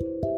[0.00, 0.33] Thank you.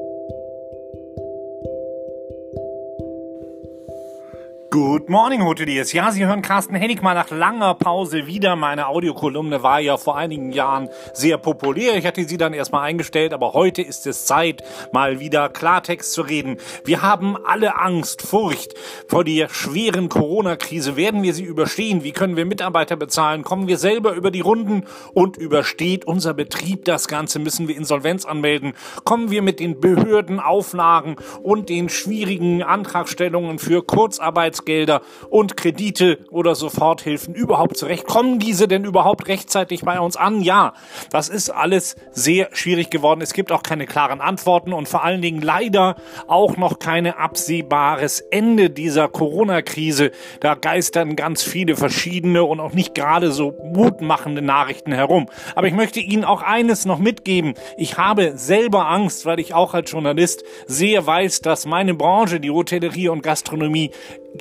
[4.77, 5.95] Good morning, Hoteliers.
[5.95, 8.57] Ja, Sie hören Carsten Hennig mal nach langer Pause wieder.
[8.57, 11.97] Meine Audiokolumne war ja vor einigen Jahren sehr populär.
[11.97, 14.63] Ich hatte sie dann erstmal eingestellt, aber heute ist es Zeit,
[14.93, 16.59] mal wieder Klartext zu reden.
[16.85, 18.75] Wir haben alle Angst, Furcht
[19.09, 20.95] vor der schweren Corona-Krise.
[20.95, 22.05] Werden wir sie überstehen?
[22.05, 23.45] Wie können wir Mitarbeiter bezahlen?
[23.45, 24.85] Kommen wir selber über die Runden?
[25.15, 27.39] Und übersteht unser Betrieb das Ganze?
[27.39, 28.75] Müssen wir Insolvenz anmelden?
[29.05, 36.55] Kommen wir mit den Behördenauflagen und den schwierigen Antragstellungen für Kurzarbeits Weihnachtsgelder und Kredite oder
[36.55, 38.07] Soforthilfen überhaupt zurecht?
[38.07, 40.43] Kommen diese denn überhaupt rechtzeitig bei uns an?
[40.43, 40.75] Ja,
[41.11, 43.21] das ist alles sehr schwierig geworden.
[43.21, 48.21] Es gibt auch keine klaren Antworten und vor allen Dingen leider auch noch kein absehbares
[48.31, 50.11] Ende dieser Corona-Krise.
[50.41, 55.29] Da geistern ganz viele verschiedene und auch nicht gerade so mutmachende Nachrichten herum.
[55.55, 57.55] Aber ich möchte Ihnen auch eines noch mitgeben.
[57.77, 62.51] Ich habe selber Angst, weil ich auch als Journalist sehr weiß, dass meine Branche, die
[62.51, 63.91] Hotellerie und Gastronomie,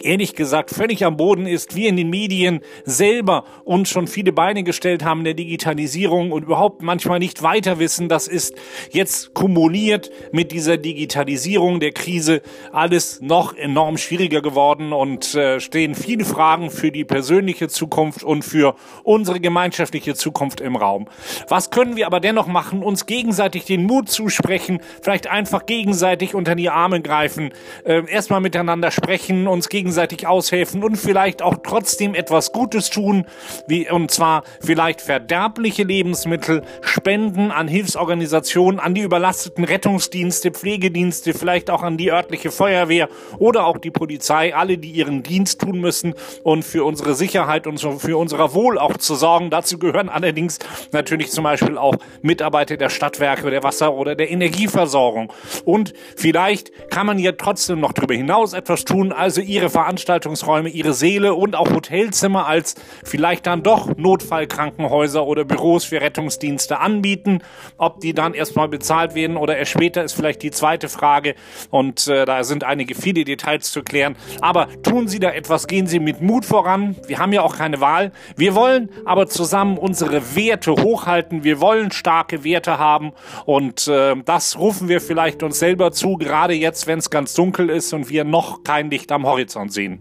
[0.03, 4.63] ehrlich gesagt völlig am Boden ist, wir in den Medien selber uns schon viele Beine
[4.63, 8.09] gestellt haben der Digitalisierung und überhaupt manchmal nicht weiter wissen.
[8.09, 8.55] Das ist
[8.91, 15.95] jetzt kumuliert mit dieser Digitalisierung der Krise alles noch enorm schwieriger geworden und äh, stehen
[15.95, 21.07] viele Fragen für die persönliche Zukunft und für unsere gemeinschaftliche Zukunft im Raum.
[21.47, 22.83] Was können wir aber dennoch machen?
[22.83, 27.51] Uns gegenseitig den Mut zusprechen, vielleicht einfach gegenseitig unter die Arme greifen,
[27.83, 33.27] äh, erstmal miteinander sprechen, uns gegenseitig gegenseitig aushelfen und vielleicht auch trotzdem etwas Gutes tun,
[33.67, 41.69] wie, und zwar vielleicht verderbliche Lebensmittel spenden an Hilfsorganisationen, an die überlasteten Rettungsdienste, Pflegedienste, vielleicht
[41.69, 46.15] auch an die örtliche Feuerwehr oder auch die Polizei, alle, die ihren Dienst tun müssen
[46.41, 49.51] und für unsere Sicherheit und für unser Wohl auch zu sorgen.
[49.51, 50.57] Dazu gehören allerdings
[50.93, 55.31] natürlich zum Beispiel auch Mitarbeiter der Stadtwerke, der Wasser- oder der Energieversorgung.
[55.63, 60.93] Und vielleicht kann man ja trotzdem noch darüber hinaus etwas tun, also ihre Veranstaltungsräume, ihre
[60.93, 67.39] Seele und auch Hotelzimmer als vielleicht dann doch Notfallkrankenhäuser oder Büros für Rettungsdienste anbieten.
[67.77, 71.35] Ob die dann erstmal bezahlt werden oder erst später ist vielleicht die zweite Frage.
[71.71, 74.15] Und äh, da sind einige viele Details zu klären.
[74.39, 76.95] Aber tun Sie da etwas, gehen Sie mit Mut voran.
[77.07, 78.13] Wir haben ja auch keine Wahl.
[78.37, 81.43] Wir wollen aber zusammen unsere Werte hochhalten.
[81.43, 83.11] Wir wollen starke Werte haben.
[83.43, 87.69] Und äh, das rufen wir vielleicht uns selber zu, gerade jetzt, wenn es ganz dunkel
[87.69, 89.99] ist und wir noch kein Licht am Horizont sehen.